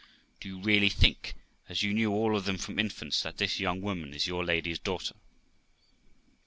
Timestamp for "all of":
2.11-2.45